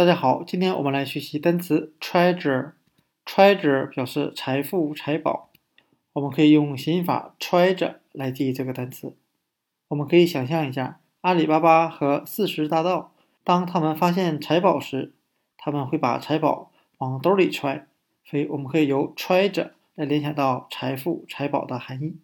[0.00, 2.72] 大家好，今天我们来学习单词 treasure。
[3.26, 5.50] treasure 表示财富、财宝。
[6.14, 9.14] 我们可以用谐音法 treasure 来记忆这个单词。
[9.88, 13.12] 我们可以想象一下，阿里巴巴和四十大盗，
[13.44, 15.12] 当他们发现财宝时，
[15.58, 17.86] 他们会把财宝往兜里揣。
[18.24, 22.16] 所以我们可以由 treasure 来联想到财富、财宝的含义。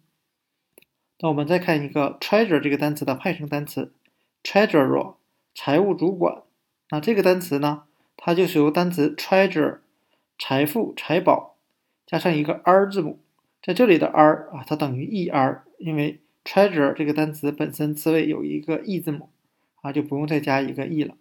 [1.19, 3.93] 那我们再看一个 treasure 这个单词的派生单词
[4.41, 5.17] treasurer，
[5.53, 6.41] 财务主管。
[6.89, 7.83] 那这个单词呢，
[8.15, 9.79] 它就是由单词 treasure
[10.39, 11.57] 财富、财宝
[12.05, 13.19] 加上一个 r 字母，
[13.61, 19.29] 在这里的 r 啊，它等于 er，因为 treasure 这个单词本身词尾有一个 e 字母
[19.81, 21.15] 啊，就不用再加一个 e 了。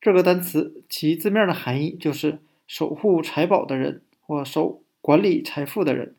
[0.00, 6.16] 这个单词其字面的含义就是守护财宝的人或守管理财富的人。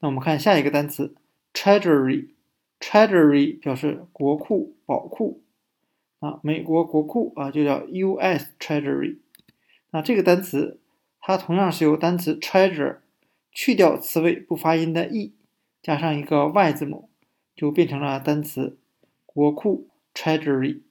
[0.00, 1.14] 那我们看下一个单词
[1.54, 5.40] treasury，treasury 表示国库、宝库。
[6.20, 8.52] 啊，美国国库啊，就叫 U.S.
[8.58, 9.18] Treasury。
[9.90, 10.78] 那这个单词，
[11.18, 12.98] 它同样是由单词 treasure
[13.50, 15.32] 去掉词尾不发音的 e，
[15.82, 17.08] 加上一个 y 字母，
[17.56, 18.78] 就变成了单词
[19.26, 20.82] 国库 Treasury。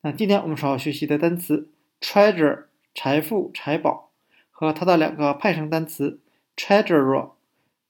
[0.00, 1.68] 那今天我们所要学习的单词
[2.00, 4.10] treasure 财富、财宝
[4.50, 6.20] 和它的两个派生单词
[6.56, 7.32] treasurer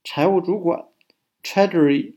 [0.03, 0.85] 财务主管
[1.43, 2.15] Treasury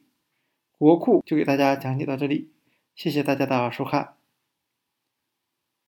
[0.77, 2.49] 国库，就给大家讲解到这里。
[2.95, 4.15] 谢谢大家的收看。